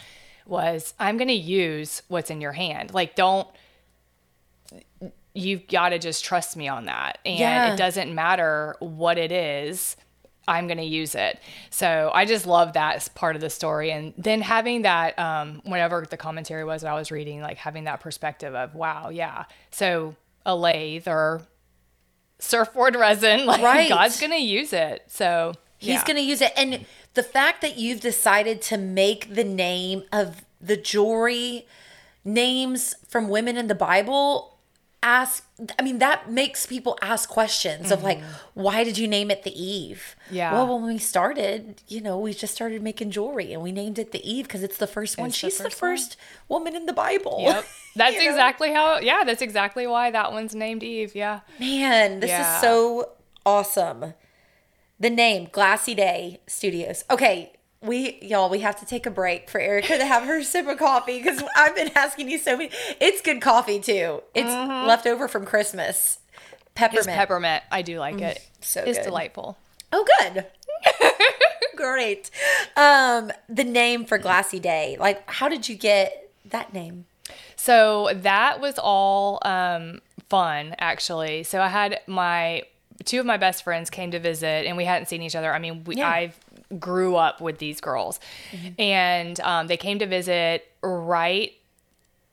[0.47, 2.93] was I'm going to use what's in your hand.
[2.93, 3.49] Like, don't,
[5.35, 7.19] you've got to just trust me on that.
[7.25, 7.73] And Yeah.
[7.73, 9.97] it doesn't matter what it is.
[10.49, 11.39] I'm going to use it.
[11.71, 13.93] So I just love that as part of the story.
[13.93, 17.85] And then having that, um, whatever the commentary was that I was reading, like having
[17.85, 19.45] that perspective of, wow, yeah.
[19.71, 21.43] So a lathe or
[22.41, 23.89] surfboard resin, like Right.
[23.89, 25.05] God's going to use it.
[25.09, 26.05] So He's yeah.
[26.05, 26.53] going to use it.
[26.57, 31.67] And the fact that you've decided to make the name of the jewelry
[32.25, 34.50] names from women in the Bible
[35.03, 35.47] ask
[35.79, 38.21] I mean that makes people ask questions of like
[38.55, 40.17] why did you name it the Eve?
[40.27, 40.35] Mm-hmm.
[40.37, 40.53] Yeah.
[40.53, 44.13] Well, when we started, you know, we just started making jewelry and we named it
[44.13, 45.29] the Eve because it's the first one.
[45.29, 45.91] It's She's the first one.
[45.97, 46.17] first
[46.49, 47.39] woman in the Bible.
[47.41, 47.65] Yep.
[47.97, 48.31] That's You know?
[48.31, 51.15] exactly how, yeah, that's exactly why that one's named Eve.
[51.17, 51.41] Yeah.
[51.59, 52.55] Man, this Yeah.
[52.57, 53.11] is so
[53.45, 54.15] awesome.
[55.01, 57.05] The name Glassy Day Studios.
[57.11, 60.67] Okay, we y'all we have to take a break for Erica to have her sip
[60.67, 62.71] of coffee because I've been asking you so many.
[63.01, 64.23] It's good coffee too.
[64.35, 66.19] It's left over from Christmas.
[66.75, 67.07] Peppermint.
[67.09, 67.63] It's peppermint.
[67.71, 68.47] I do like it.
[68.61, 69.05] so it's good.
[69.05, 69.57] delightful.
[69.93, 70.47] Oh, good.
[71.77, 72.31] Great.
[72.77, 74.97] Um, the name for Glassy Day.
[75.01, 77.07] Like, how did you get that name?
[77.57, 81.43] So that was all um, fun, actually.
[81.43, 82.63] So I had my
[83.05, 85.53] two of my best friends came to visit, and we hadn't seen each other.
[85.53, 86.09] I mean, we, Yeah.
[86.09, 86.33] I
[86.79, 88.21] grew up with these girls,
[88.79, 91.53] and um, they came to visit right.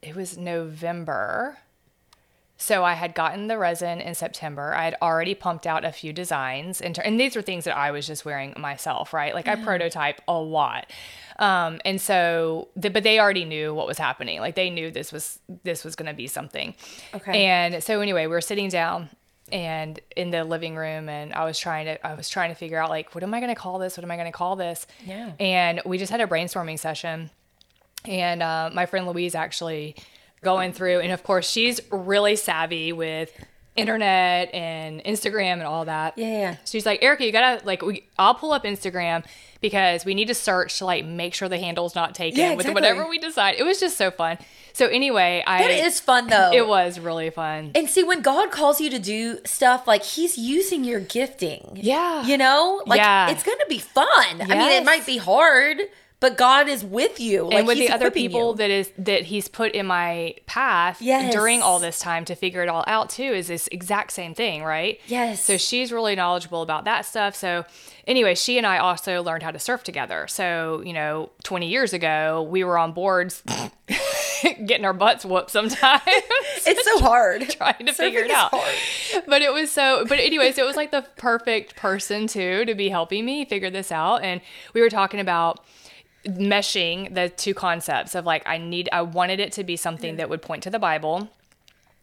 [0.02, 1.58] It was November.
[2.60, 4.74] So I had gotten the resin in September.
[4.74, 7.92] I had already pumped out a few designs, and, and these were things that I
[7.92, 9.36] was just wearing myself, right?
[9.36, 10.92] Like I prototype a lot,
[11.40, 14.40] um, and so, the, but they already knew what was happening.
[14.40, 16.74] Like they knew this was this was going to be something.
[17.14, 17.46] Okay.
[17.46, 19.10] And so anyway, we were sitting down
[19.52, 22.78] and in the living room, and I was trying to I was trying to figure
[22.78, 23.98] out like what am I going to call this?
[23.98, 24.88] What am I going to call this?
[25.06, 25.32] Yeah.
[25.40, 27.30] And we just had a brainstorming session
[28.06, 29.96] and uh, my friend Louise actually
[30.44, 33.32] going through, and of course she's really savvy with
[33.76, 36.18] internet and Instagram and all that.
[36.18, 36.56] Yeah, yeah.
[36.66, 39.24] She's like, Erica, you gotta like, we, I'll pull up Instagram
[39.62, 42.68] because we need to search to like make sure the handle's not taken Yeah, with
[42.70, 43.56] whatever we decide.
[43.58, 44.38] It was just so fun.
[44.78, 46.52] So anyway, I That is fun though.
[46.54, 47.72] it was really fun.
[47.74, 51.72] And see, when God calls you to do stuff, like He's using your gifting.
[51.82, 52.24] Yeah.
[52.24, 52.84] You know?
[52.86, 53.32] Like, Yeah.
[53.32, 54.06] it's going to be fun.
[54.40, 55.80] I mean, it might be hard,
[56.20, 57.46] but God is with you.
[57.46, 58.58] Like, and with he's the other people you.
[58.58, 61.34] that is that he's put in my path Yes.
[61.34, 64.64] during all this time to figure it all out too is this exact same thing,
[64.64, 65.00] right?
[65.08, 65.44] Yes.
[65.44, 67.36] So she's really knowledgeable about that stuff.
[67.36, 67.66] So
[68.06, 70.28] anyway, she and I also learned how to surf together.
[70.28, 73.42] So, you know, 20 years ago, we were on boards
[74.66, 76.02] getting our butts whooped sometimes.
[76.06, 77.50] it's so hard.
[77.50, 78.52] trying to figure it out.
[78.52, 79.24] hard.
[79.28, 82.76] But it was so, but anyway, so it was like the perfect person too to
[82.76, 84.24] be helping me figure this out.
[84.24, 84.42] And
[84.74, 85.64] we were talking about
[86.26, 90.30] meshing the two concepts of like, I need, I wanted it to be something that
[90.30, 91.30] would point to the Bible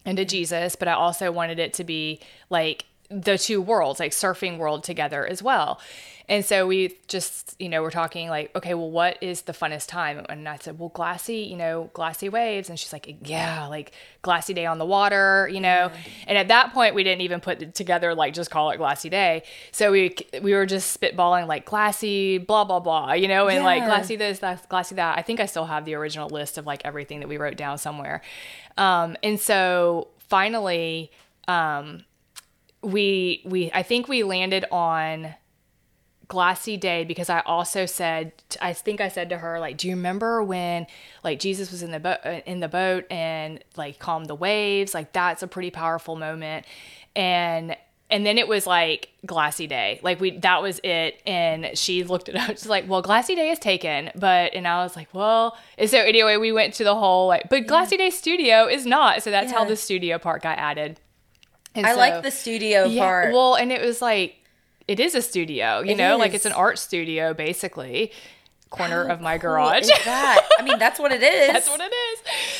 [0.04, 2.20] and to Jesus, but I also wanted it to be
[2.50, 5.80] like the two worlds, like surfing world together as well.
[6.26, 9.88] And so we just, you know, we're talking like, okay, well, what is the funnest
[9.88, 10.24] time?
[10.30, 12.70] And I said, well, glassy, you know, glassy waves.
[12.70, 15.90] And she's like, yeah, like glassy day on the water, you know.
[16.26, 19.10] And at that point, we didn't even put it together like just call it glassy
[19.10, 19.42] day.
[19.70, 23.84] So we we were just spitballing like glassy, blah blah blah, you know, and like
[23.84, 25.18] glassy this, that's glassy that.
[25.18, 27.76] I think I still have the original list of like everything that we wrote down
[27.76, 28.22] somewhere.
[28.78, 31.10] Um, and so finally,
[31.48, 32.04] um,
[32.84, 35.34] we we I think we landed on
[36.28, 39.94] glassy day because I also said I think I said to her like do you
[39.94, 40.86] remember when
[41.22, 44.94] like Jesus was in the boat uh, in the boat and like calmed the waves?
[44.94, 46.66] Like that's a pretty powerful moment.
[47.14, 47.76] And
[48.10, 49.98] and then it was like glassy day.
[50.02, 51.20] Like we that was it.
[51.26, 54.10] And she looked it up she's like well glassy day is taken.
[54.14, 57.48] But and i was like well and so anyway we went to the whole like
[57.48, 59.22] but glassy day studio is not.
[59.22, 61.00] So that's how the studio part got added
[61.74, 63.32] And I so- like the studio part.
[63.32, 64.36] well, and it was like
[64.86, 68.12] it is a studio, you It know, like it's an art studio basically.
[68.70, 69.86] Corner How of my cool garage.
[70.04, 70.48] that?
[70.58, 71.52] I mean, that's what it is.
[71.52, 72.18] That's what it is.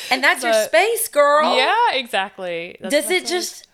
[0.09, 1.55] And that's your space, girl.
[1.57, 2.77] Yeah, exactly.
[2.79, 3.67] That's- Does it just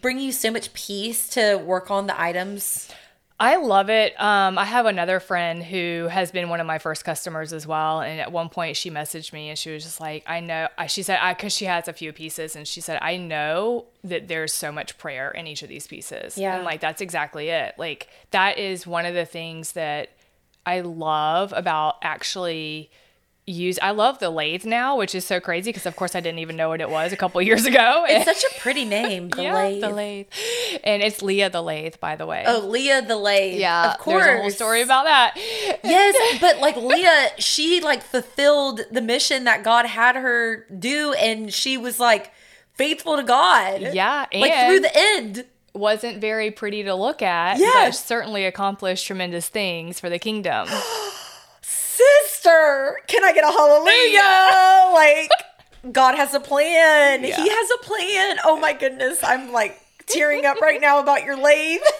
[0.00, 2.88] bring you so much peace to work on the items?
[3.40, 4.20] I love it.
[4.20, 8.00] Um, I have another friend who has been one of my first customers as well.
[8.00, 10.88] And at one point, she messaged me and she was just like, "I know." I,
[10.88, 14.26] she said, "I," because she has a few pieces, and she said, "I know that
[14.26, 16.56] there's so much prayer in each of these pieces." Yeah.
[16.56, 17.74] and like that's exactly it.
[17.78, 20.10] Like that is one of the things that
[20.66, 22.90] I love about actually
[23.48, 23.78] use.
[23.80, 26.56] I love the lathe now, which is so crazy because of course I didn't even
[26.56, 28.04] know what it was a couple years ago.
[28.08, 29.80] It's such a pretty name, the yeah, lathe.
[29.82, 30.26] the lathe,
[30.84, 32.44] and it's Leah the lathe, by the way.
[32.46, 33.58] Oh, Leah the lathe.
[33.58, 34.24] Yeah, of course.
[34.24, 35.32] There's a whole story about that.
[35.84, 41.52] yes, but like Leah, she like fulfilled the mission that God had her do, and
[41.52, 42.32] she was like
[42.74, 43.80] faithful to God.
[43.92, 45.44] Yeah, like and- through the end.
[45.74, 47.96] wasn't very pretty to look at, Yes.
[48.00, 50.66] but certainly accomplished tremendous things for the kingdom.
[53.06, 54.74] Can I get a hallelujah?
[54.98, 57.22] Like God has a plan.
[57.22, 57.36] Yeah.
[57.36, 58.38] He has a plan.
[58.44, 59.20] Oh my goodness.
[59.22, 61.80] I'm like tearing up right now about your lathe.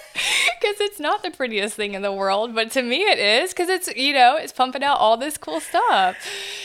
[0.60, 3.68] Because it's not the prettiest thing in the world, but to me it is because
[3.68, 6.16] it's, you know, it's pumping out all this cool stuff.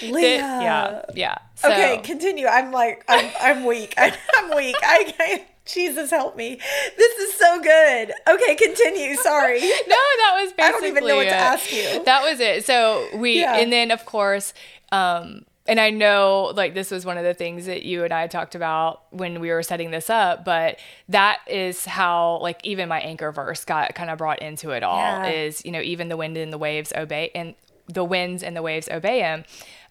[0.01, 0.37] Leah.
[0.39, 1.37] yeah, yeah.
[1.53, 2.47] So, Okay, continue.
[2.47, 3.93] I'm like, I'm, I'm weak.
[3.97, 4.75] I'm weak.
[4.81, 6.59] I, I, Jesus help me.
[6.97, 8.11] This is so good.
[8.27, 9.15] Okay, continue.
[9.23, 9.59] Sorry.
[9.61, 12.03] no, that was basically I don't even know what to ask you.
[12.03, 12.65] That was it.
[12.65, 13.57] So we, Yeah.
[13.57, 14.53] and then of course,
[14.91, 18.27] um, and I know like this was one of the things that you and I
[18.27, 22.99] talked about when we were setting this up, but that is how like even my
[22.99, 25.27] anchor verse got kind of brought into it all Yeah.
[25.29, 27.55] is, you know, even the wind and the waves obey and
[27.87, 29.45] the winds and the waves obey him.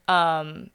[0.09, 0.69] Um,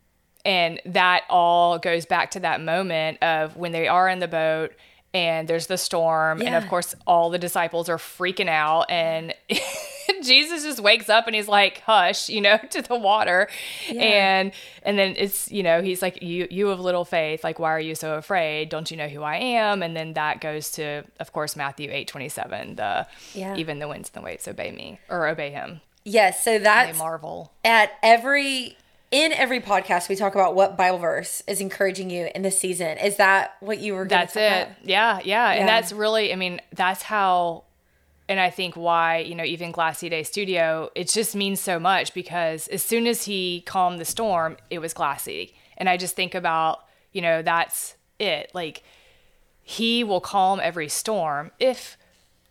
[0.46, 4.72] and that all goes back to that moment of when they are in the boat
[5.14, 6.42] and there's the storm.
[6.42, 8.86] And of course all the disciples are freaking out.
[8.90, 9.34] And
[10.24, 13.48] Jesus just wakes up and he's like hush you know to the water.
[13.90, 14.52] And
[14.84, 17.80] and then it's you know he's like you you have little faith like why are
[17.80, 18.70] you so afraid?
[18.70, 19.82] Don't you know who I am?
[19.84, 23.56] And then that goes to of course Matthew 8:27 the Yeah.
[23.56, 25.82] even the winds and the waves obey me or obey him.
[26.04, 27.52] Yes, so they that's marvel.
[27.66, 28.78] at every
[29.12, 32.98] in every podcast we talk about what Bible verse is encouraging you in this season.
[32.98, 34.40] Is that what you were That's it.
[34.40, 35.52] Yeah, yeah, Yeah.
[35.52, 37.64] And that's really, I mean, that's how,
[38.28, 42.14] and I think why, you know, even Glassy Day Studio, it just means so much
[42.14, 45.56] because as soon as he calmed the storm, it was glassy.
[45.78, 46.80] And I just think about,
[47.14, 48.52] you know, that's it.
[48.54, 48.84] Like,
[49.62, 51.98] he will calm every storm if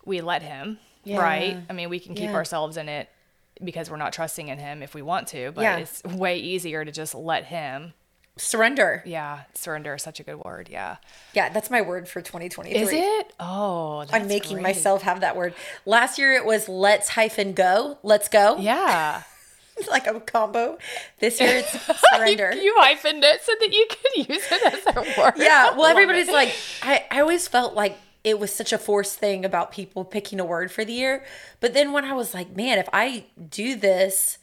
[0.07, 1.59] we let him, right?
[1.69, 2.35] I mean, we can keep Yeah.
[2.37, 3.09] ourselves in it
[3.63, 5.77] because we're not trusting in him if we want to, but Yeah.
[5.79, 7.95] it's way easier to just let him.
[8.39, 9.03] Surrender.
[9.07, 10.69] Yeah, surrender is such a good word.
[10.71, 10.97] Yeah.
[11.33, 12.79] Yeah, that's my word for 2023.
[12.83, 13.33] Is it?
[13.41, 14.63] Oh, I'm making great.
[14.63, 15.55] myself have that word.
[15.87, 17.97] Last year it was let's hyphen go.
[18.03, 18.59] Let's go.
[18.59, 19.23] Yeah.
[19.91, 20.77] like a combo.
[21.19, 21.71] This year it's
[22.15, 22.53] surrender.
[22.55, 25.33] you hyphened it so that you could use it as a word.
[25.39, 25.75] yeah.
[25.75, 26.35] Well, everybody's it.
[26.35, 30.41] like, I, I always felt like it was such a forced thing about people picking
[30.41, 31.25] a word for the year.
[31.61, 34.39] But then when I was like, man, if I do this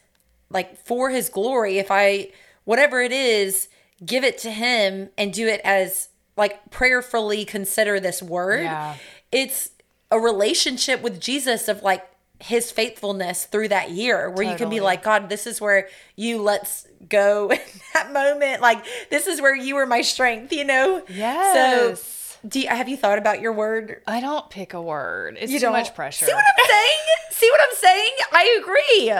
[0.49, 2.29] like for his glory, if I,
[2.63, 3.67] whatever it is,
[4.05, 8.95] give it to him and do it as like prayerfully consider this word, Yeah.
[9.33, 9.71] it's
[10.09, 12.07] a relationship with Jesus of like,
[12.39, 16.41] his faithfulness through that year where you can be like god this is where you
[16.41, 17.59] let's go in
[17.93, 22.01] that moment like this is where you were my strength you know Yes.
[22.01, 22.03] so
[22.47, 25.38] do you, have you thought about your word I don't pick a word.
[25.39, 26.25] It's you too don't much pressure.
[26.25, 26.99] see what i'm saying
[27.32, 29.12] see what i'm saying i agree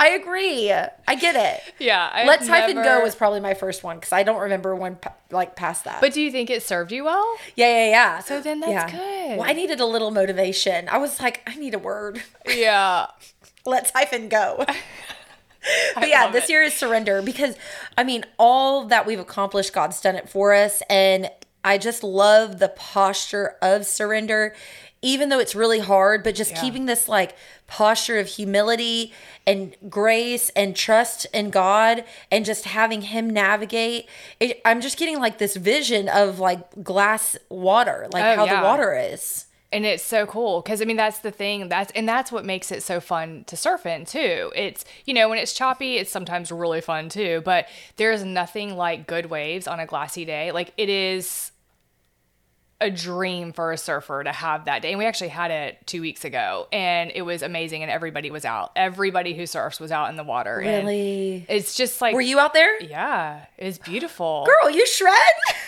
[0.00, 2.08] i agree i get it yeah.
[2.12, 4.96] I've let's hyphen go was probably my first one because i don't remember one
[5.30, 7.36] like past that But do you think it served you well?
[7.56, 9.38] yeah yeah yeah So then that's good.
[9.38, 13.06] well i needed a little motivation i was like i need a word Yeah.
[13.66, 14.64] let's hyphen go.
[15.94, 16.50] but yeah, this it.
[16.50, 17.54] year is surrender because
[17.98, 20.80] I mean, all that we've accomplished, God's done it for us.
[20.88, 21.28] And
[21.64, 24.54] I just love the posture of surrender,
[25.02, 29.12] even though it's really hard, but just keeping this like posture of humility
[29.46, 34.08] and grace and trust in God and just having Him navigate.
[34.40, 38.60] It, I'm just getting like this vision of like glass water, like Oh, how yeah.
[38.60, 39.44] the water is.
[39.70, 42.72] and it's so cool because i mean that's the thing that's and that's what makes
[42.72, 46.50] it so fun to surf in too it's you know when it's choppy it's sometimes
[46.50, 47.66] really fun too but
[47.96, 51.47] there's nothing like good waves on a glassy day like it is
[52.80, 56.00] a dream for a surfer to have that day and we actually had it two
[56.00, 60.10] weeks ago and it was amazing and everybody was out everybody who surfs was out
[60.10, 61.44] in the water and Really?
[61.48, 62.80] it's just like Were you out there?
[62.82, 65.12] yeah it was beautiful Girl, you shred?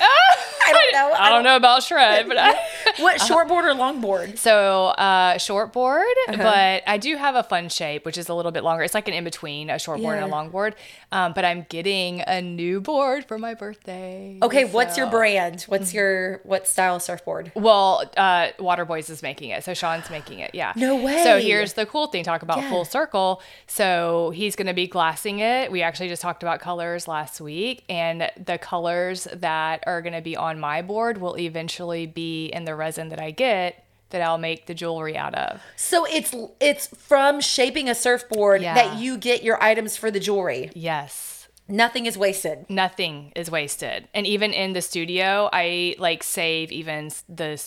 [0.71, 1.17] I don't know.
[1.19, 2.55] I don't know about shred, but I,
[2.99, 4.39] What shortboard or longboard?
[4.39, 6.37] So, uh, shortboard, Uh-huh.
[6.39, 8.83] but I do have a fun shape, which is a little bit longer.
[8.83, 10.33] It's like an in between a shortboard and a Yeah.
[10.33, 10.75] longboard.
[11.13, 14.39] Um, but I'm getting a new board for my birthday.
[14.43, 15.63] Okay, what's your brand?
[15.69, 17.53] What's your what style surfboard?
[17.55, 20.53] Well, uh, Waterboys is making it, so Sean's making it.
[20.55, 20.73] Yeah.
[20.77, 21.23] No way.
[21.25, 22.71] So here's the cool thing: talk about Yeah.
[22.71, 23.43] full circle.
[23.67, 25.73] So he's going to be glassing it.
[25.73, 30.21] We actually just talked about colors last week, and the colors that are going to
[30.21, 34.39] be on my board will eventually be in the resin that I get that I'll
[34.39, 35.61] make the jewelry out of.
[35.77, 38.75] So it's it's from shaping a surfboard Yeah.
[38.75, 40.71] that you get your items for the jewelry.
[40.75, 41.49] Yes.
[41.69, 42.67] Nothing is wasted.
[42.69, 47.63] nothing is wasted and even in the studio i like save even the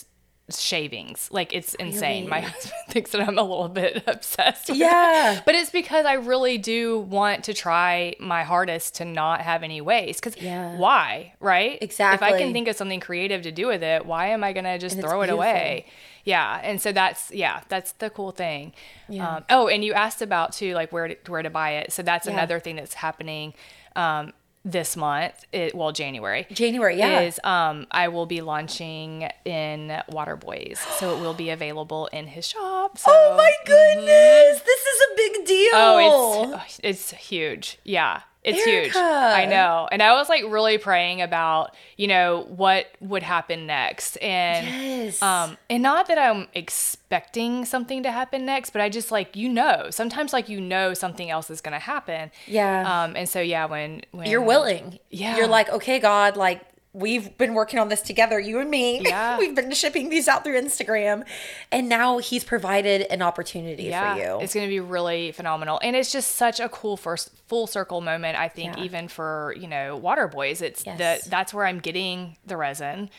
[0.50, 1.28] shavings.
[1.32, 2.28] Like it's insane.
[2.28, 4.68] My husband thinks that I'm a little bit obsessed.
[4.68, 5.38] Yeah.
[5.38, 5.42] it.
[5.46, 9.80] But it's because I really do want to try my hardest to not have any
[9.80, 10.22] waste.
[10.22, 10.76] Because Yeah.
[10.76, 11.78] why, right?
[11.80, 12.26] Exactly.
[12.28, 14.64] If I can think of something creative to do with it, why am I going
[14.64, 15.86] to just And throw it away?
[16.24, 16.60] Yeah.
[16.62, 18.72] And so that's, yeah, that's the cool thing.
[19.20, 21.92] Um, oh, and you asked about too, like where to, where to buy it.
[21.92, 22.32] So that's Yeah.
[22.34, 23.54] another thing that's happening
[23.96, 24.32] um,
[24.64, 25.44] this month.
[25.52, 27.20] It, well, January January, yeah.
[27.20, 32.48] is um I will be launching in Waterboys, so it will be available in his
[32.48, 32.98] shop.
[32.98, 33.10] So.
[33.10, 34.62] oh my goodness.
[34.62, 35.70] This is a big deal.
[35.74, 37.78] Oh, it's it's huge.
[37.84, 38.22] Yeah.
[38.44, 38.94] It's huge.
[38.94, 39.88] I know.
[39.90, 44.16] And I was like really praying about, you know, what would happen next.
[44.18, 45.22] And Yes.
[45.22, 49.48] um and not that I'm expecting something to happen next, but I just like you
[49.48, 52.30] know, sometimes like you know something else is going to happen.
[52.46, 53.04] Yeah.
[53.04, 54.98] Um and so yeah, when when You're willing.
[55.10, 55.36] Yeah.
[55.36, 56.60] You're like, okay, God, like
[56.94, 59.00] we've been working on this together, you and me.
[59.02, 59.36] Yeah.
[59.40, 61.26] we've been shipping these out through Instagram.
[61.70, 64.38] And now he's provided an opportunity for you.
[64.40, 65.80] It's going to be really phenomenal.
[65.82, 68.84] And it's just such a cool first full circle moment, I think, Yeah.
[68.84, 70.62] even for, you know, water boys.
[70.62, 70.98] It's Yes.
[70.98, 73.10] that that's where I'm getting the resin.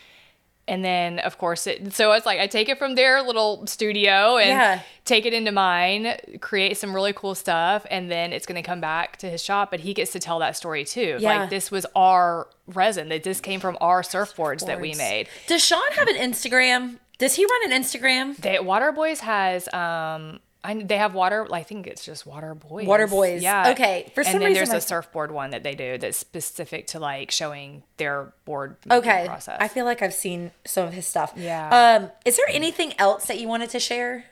[0.68, 4.36] And then of course it so it's like I take it from their little studio
[4.36, 4.80] and Yeah.
[5.04, 9.16] take it into mine, create some really cool stuff, and then it's gonna come back
[9.18, 11.18] to his shop, but he gets to tell that story too.
[11.20, 11.40] Yeah.
[11.40, 15.28] Like this was our resin, that this came from our surfboards that we made.
[15.46, 16.96] Does Sean have an Instagram?
[17.18, 18.36] Does he run an Instagram?
[18.36, 21.46] They Water Boys has um I, they have water.
[21.52, 22.86] I think it's just Water Boys.
[22.86, 23.42] Water Boys.
[23.42, 23.70] Yeah.
[23.70, 26.18] Okay, for some and then reason there's I- a surfboard one that they do that's
[26.18, 29.24] specific to like showing their board Okay.
[29.26, 29.56] process.
[29.60, 31.32] I feel like I've seen some of his stuff.
[31.36, 31.98] Yeah.
[32.02, 34.24] Um, is there anything else that you wanted to share?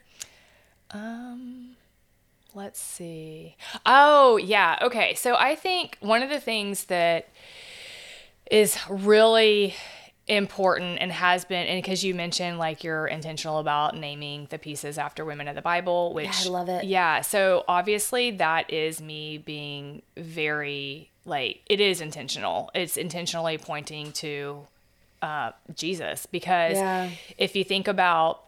[0.90, 1.76] Um,
[2.56, 3.56] Let's see.
[3.84, 4.78] Oh, yeah.
[4.80, 5.14] Okay.
[5.14, 7.28] So I think one of the things that
[8.48, 9.74] is really
[10.26, 14.96] important and has been and because you mentioned like you're intentional about naming the pieces
[14.96, 16.84] after women of the bible which I love it.
[16.84, 24.12] yeah so obviously that is me being very like it is intentional it's intentionally pointing
[24.12, 24.66] to
[25.20, 27.10] uh jesus because Yeah.
[27.36, 28.44] if you think about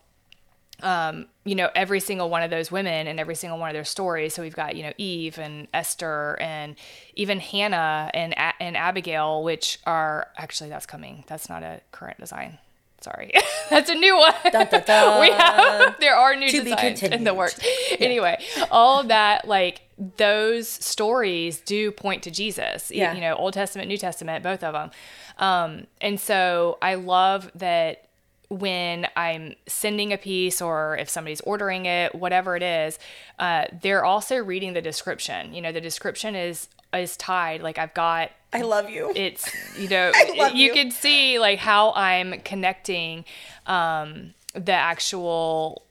[0.83, 3.85] um, you know, every single one of those women and every single one of their
[3.85, 4.35] stories.
[4.35, 6.77] So we've got, you know, Eve and Esther and
[7.15, 11.25] even Hannah and A- and Abigail, which are actually that's coming.
[11.27, 12.59] That's not a current design.
[13.01, 13.31] Sorry,
[13.71, 14.35] that's a new one.
[14.51, 15.21] Dun, dun, dun.
[15.21, 17.59] we have there are new To designs in the works.
[17.99, 19.83] Anyway, all of that like
[20.17, 22.91] those stories do point to Jesus.
[22.91, 23.13] Yeah.
[23.15, 24.91] you know, Old Testament, New Testament, both of them.
[25.39, 28.06] Um, and so I love that
[28.49, 32.99] when I'm sending a piece or if somebody's ordering it, whatever it is,
[33.39, 35.53] uh, they're also reading the description.
[35.55, 37.63] You know, the description is is tied.
[37.63, 39.13] Like I've got I love you.
[39.15, 40.73] it's you know you you.
[40.73, 43.25] can see like how I'm connecting
[43.67, 45.83] um, the actual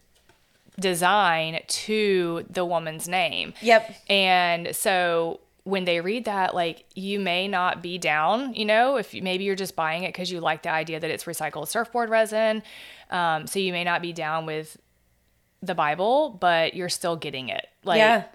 [0.79, 3.53] design to the woman's name.
[3.61, 3.95] Yep.
[4.09, 9.15] And so when they read that, like you may not be down, you know, if
[9.15, 12.09] you, maybe you're just buying it because you like the idea that it's recycled surfboard
[12.09, 12.61] resin.
[13.09, 14.77] Um, so you may not be down with
[15.63, 17.67] the Bible, but you're still getting it.
[17.83, 18.25] Like, yeah.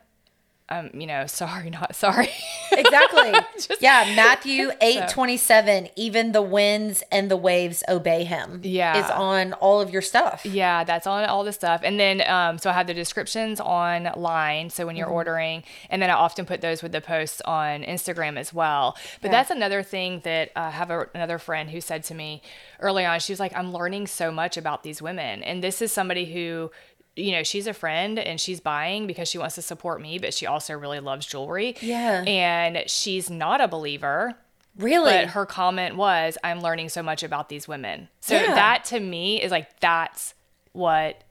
[0.70, 2.30] Um, you know, sorry, not sorry.
[2.72, 3.32] Exactly.
[3.56, 5.88] Just- yeah, Matthew eight twenty seven.
[5.96, 8.60] Even the winds and the waves obey him.
[8.62, 9.04] Yeah.
[9.04, 10.46] is on all of your stuff.
[10.46, 11.80] Yeah, that's on all the stuff.
[11.82, 14.70] And then, um, so I have the descriptions online.
[14.70, 18.38] So when you're ordering, and then I often put those with the posts on Instagram
[18.38, 18.96] as well.
[19.20, 22.40] But that's another thing that uh, I have a, another friend who said to me
[22.78, 25.42] early on, she was like, I'm learning so much about these women.
[25.42, 26.70] And this is somebody who,
[27.16, 30.32] you know, she's a friend and she's buying because she wants to support me, but
[30.32, 31.76] she also really loves jewelry.
[31.80, 32.22] Yeah.
[32.26, 34.34] And she's not a believer.
[34.78, 35.12] Really?
[35.12, 38.08] But her comment was, I'm learning so much about these women.
[38.20, 38.54] So Yeah.
[38.54, 40.34] that to me is like, that's
[40.72, 41.24] what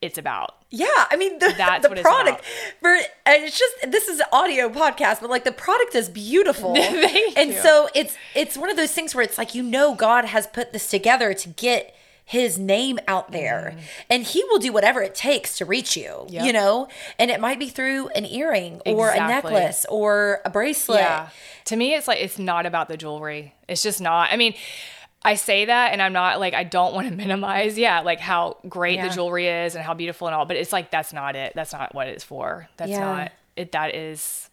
[0.00, 0.54] it's about.
[0.70, 2.80] Yeah, I mean the, That's the what it's product about.
[2.80, 2.92] for
[3.24, 6.76] and it's just this is an audio podcast, but like the product is beautiful.
[7.36, 7.60] And you.
[7.60, 10.72] so it's it's one of those things where it's like you know God has put
[10.72, 11.94] this together to get
[12.28, 13.80] his name out there Mm-hmm.
[14.10, 16.88] and he will do whatever it takes to reach you you know
[17.20, 21.28] and it might be through an earring or a necklace or a bracelet Yeah.
[21.66, 23.52] To me, it's like, it's not about the jewelry.
[23.68, 24.30] It's just not.
[24.30, 24.54] I mean,
[25.24, 28.58] I say that and I'm not like, I don't want to minimize, yeah, like how
[28.68, 29.08] great Yeah.
[29.08, 31.54] the jewelry is and how beautiful and all, but it's like, that's not it.
[31.56, 32.68] That's not what it's for.
[32.76, 33.00] That's Yeah.
[33.00, 33.72] not it.
[33.72, 34.48] That is,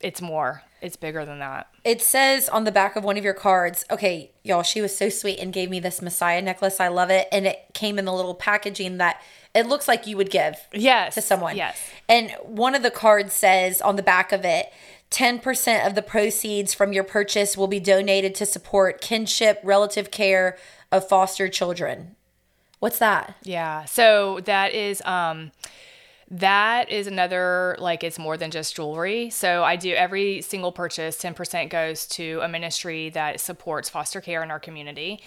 [0.00, 1.68] it's more, it's bigger than that.
[1.84, 5.08] It says on the back of one of your cards, okay, y'all, she was so
[5.08, 6.80] sweet and gave me this Messiah necklace.
[6.80, 7.28] I love it.
[7.32, 9.20] And it came in the little packaging that
[9.54, 11.14] it looks like you would give Yes.
[11.14, 11.56] to someone.
[11.56, 11.78] Yes.
[12.08, 14.72] And one of the cards says on the back of it,
[15.10, 20.56] 10% of the proceeds from your purchase will be donated to support kinship, relative care
[20.92, 22.14] of foster children.
[22.78, 23.34] What's that?
[23.42, 23.84] Yeah.
[23.86, 25.50] So that is um
[26.30, 29.30] that is another like it's more than just jewelry.
[29.30, 34.42] So I do every single purchase 10% goes to a ministry that supports foster care
[34.42, 35.22] in our community.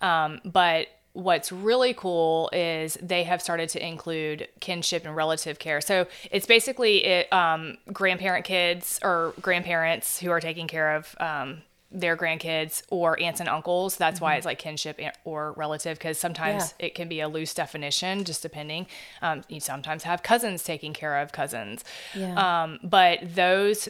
[0.00, 5.80] Um, but what's really cool is they have started to include kinship and relative care.
[5.80, 11.62] So it's basically it, um, grandparent kids or grandparents who are taking care of um,
[11.96, 13.96] their grandkids or aunts and uncles.
[13.96, 18.24] That's why it's like kinship or relative because sometimes it can be a loose definition,
[18.24, 18.86] just depending.
[19.22, 21.84] Um, you sometimes have cousins taking care of cousins.
[22.14, 22.34] Yeah.
[22.62, 23.88] Um, but those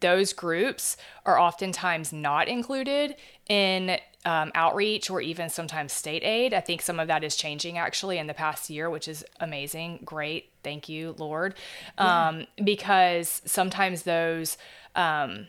[0.00, 0.96] those groups
[1.26, 3.16] are oftentimes not included
[3.48, 6.54] in um, outreach or even sometimes state aid.
[6.54, 10.00] I think some of that is changing actually in the past year, which is amazing.
[10.04, 10.50] Great.
[10.62, 11.54] Thank you, Lord.
[11.98, 14.56] Um, because sometimes those,
[14.96, 15.48] um,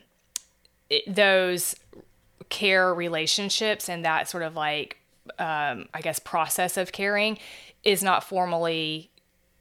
[0.90, 1.76] it, those
[2.48, 4.98] care relationships and that sort of like,
[5.38, 7.38] um, I guess, process of caring
[7.84, 9.10] is not formally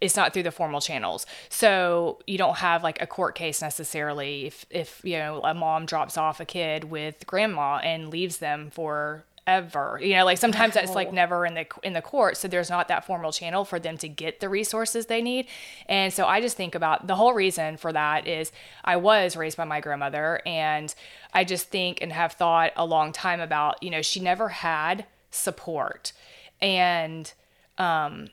[0.02, 1.26] it's not through the formal channels.
[1.50, 5.86] So you don't have like a court case necessarily if if you know a mom
[5.86, 10.00] drops off a kid with grandma and leaves them for ever.
[10.02, 12.88] You know, like sometimes that's like never in the in the court, so there's not
[12.88, 15.48] that formal channel for them to get the resources they need.
[15.88, 18.52] And so I just think about the whole reason for that is
[18.84, 20.94] I was raised by my grandmother and
[21.34, 25.06] I just think and have thought a long time about, you know, she never had
[25.30, 26.14] support.
[26.62, 27.32] And
[27.78, 28.30] um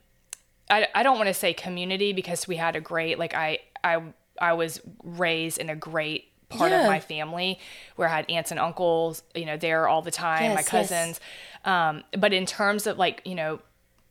[0.70, 4.02] I, I don't want to say community because we had a great like I I
[4.40, 6.82] I was raised in a great part Yeah.
[6.82, 7.58] of my family
[7.96, 10.68] where I had aunts and uncles, you know, there all the time, my Yes, yes.
[10.68, 11.20] cousins.
[11.64, 13.60] Um, but in terms of like, you know,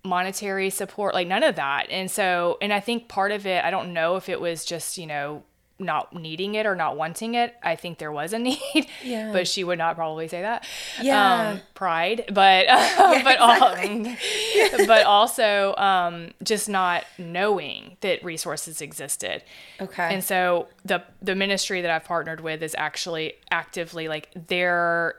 [0.03, 1.87] monetary support, like none of that.
[1.91, 4.97] And so, and I think part of it, I don't know if it was just,
[4.97, 5.43] you know,
[5.82, 7.55] not needing it or not wanting it.
[7.61, 9.32] I think there was a need, Yeah.
[9.34, 10.65] but she would not probably say that.
[11.01, 11.49] Yeah.
[11.51, 12.67] Um, pride, but,
[12.97, 14.15] but, um,
[14.88, 19.43] but also, um, just not knowing that resources existed.
[19.79, 20.13] Okay.
[20.13, 25.15] And so the the ministry that I've partnered with is actually actively like they're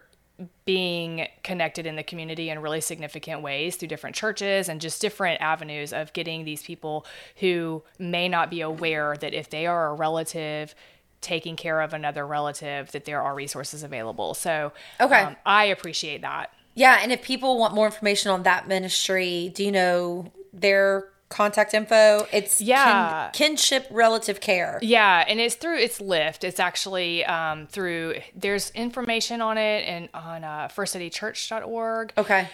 [0.64, 5.40] being connected in the community in really significant ways through different churches and just different
[5.40, 7.06] avenues of getting these people
[7.36, 10.74] who may not be aware that if they are a relative
[11.20, 14.34] taking care of another relative that there are resources available.
[14.34, 15.20] So Okay.
[15.20, 16.52] um, I appreciate that.
[16.74, 21.74] Yeah, and if people want more information on that ministry, do you know their contact
[21.74, 22.28] info?
[22.32, 23.30] It's kin- Yeah.
[23.32, 24.78] kinship relative care.
[24.82, 26.44] Yeah, and it's through it's Lyft.
[26.44, 32.12] It's actually um, through there's information on it and on uh, firstcitychurch.org.
[32.16, 32.38] Okay.
[32.40, 32.48] I'm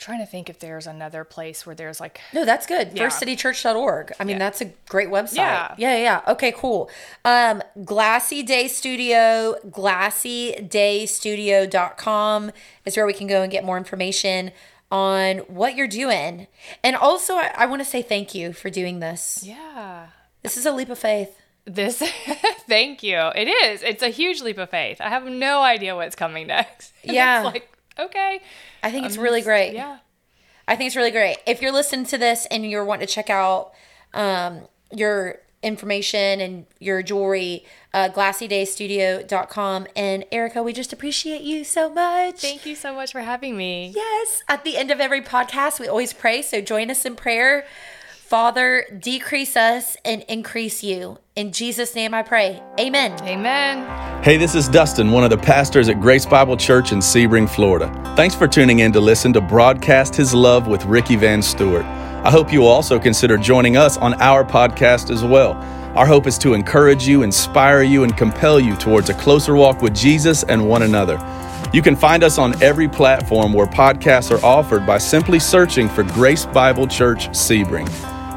[0.00, 2.90] trying to think if there's another place where there's like No, that's good.
[2.94, 3.06] Yeah.
[3.06, 4.12] FirstCityChurch.org.
[4.18, 5.36] I mean, that's a great website.
[5.36, 5.72] Yeah.
[5.78, 6.20] Yeah, yeah.
[6.32, 6.90] Okay, cool.
[7.24, 12.50] Um, Glassy Day Studio, glassydaystudio.com
[12.84, 14.50] is where we can go and get more information
[14.94, 16.46] on what you're doing.
[16.84, 19.42] And also, I, I want to say thank you for doing this.
[19.42, 20.06] yeah.
[20.44, 21.36] This is a leap of faith.
[21.64, 21.98] This
[22.68, 23.16] thank you.
[23.34, 23.82] It is.
[23.82, 25.00] It's a huge leap of faith.
[25.00, 26.92] I have no idea what's coming next.
[27.02, 27.38] Yeah.
[27.40, 28.40] It's like, okay.
[28.82, 29.72] I think it's I'm really great.
[29.72, 29.98] Yeah.
[30.68, 31.38] I think it's really great.
[31.46, 33.72] If you're listening to this and you're wanting to check out
[34.12, 39.86] um, your information and your jewelry, uh, glassydaystudio.com.
[39.96, 42.40] And Erica, we just appreciate you so much.
[42.40, 43.92] Thank you so much for having me.
[43.94, 44.42] Yes.
[44.48, 46.42] At the end of every podcast, we always pray.
[46.42, 47.66] So join us in prayer.
[48.24, 51.18] Father, decrease us and increase you.
[51.36, 52.62] In Jesus' name I pray.
[52.80, 53.12] Amen.
[53.22, 54.24] Amen.
[54.24, 57.92] Hey, this is Dustin, one of the pastors at Grace Bible Church in Sebring, Florida.
[58.16, 61.84] Thanks for tuning in to listen to Broadcast His Love with Ricky Van Stewart.
[62.24, 65.52] I hope you will also consider joining us on our podcast as well.
[65.94, 69.82] Our hope is to encourage you, inspire you, and compel you towards a closer walk
[69.82, 71.18] with Jesus and one another.
[71.74, 76.02] You can find us on every platform where podcasts are offered by simply searching for
[76.02, 77.88] Grace Bible Church Sebring.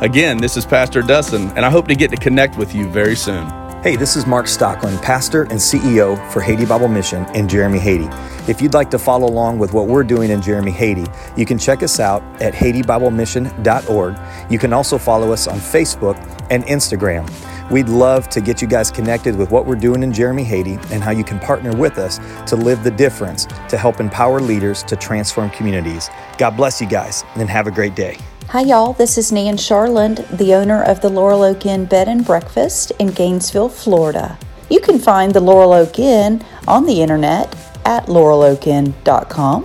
[0.02, 3.16] Again, this is Pastor Dustin, and I hope to get to connect with you very
[3.16, 3.67] soon.
[3.88, 8.10] Hey, this is Mark Stockland, pastor and CEO for Haiti Bible Mission in Jérémie, Haiti.
[8.52, 11.06] If you'd like to follow along with what we're doing in Jérémie, Haiti,
[11.38, 14.52] you can check us out at haitibiblemission.org.
[14.52, 16.18] You can also follow us on Facebook
[16.50, 17.32] and Instagram.
[17.72, 21.02] We'd love to get you guys connected with what we're doing in Jérémie, Haiti, and
[21.02, 22.20] how you can partner with us
[22.50, 26.10] to live the difference to help empower leaders to transform communities.
[26.38, 28.18] God bless you guys, and have a great day.
[28.52, 28.94] Hi, y'all.
[28.94, 33.12] This is Nan Charland, the owner of the Laurel Oak Inn Bed and Breakfast in
[33.12, 34.40] Gainesville, Florida.
[34.70, 39.64] You can find the Laurel Oak Inn on the internet at laureloakinn.com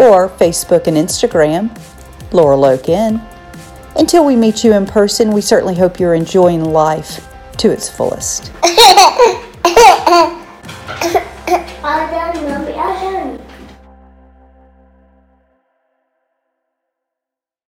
[0.00, 1.70] or Facebook and Instagram,
[2.32, 3.22] Laurel Oak Inn.
[3.94, 8.50] Until we meet you in person, we certainly hope you're enjoying life to its fullest.